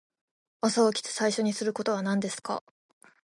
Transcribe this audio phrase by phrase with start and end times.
[0.61, 2.63] 朝起きて最初にすることは何ですか。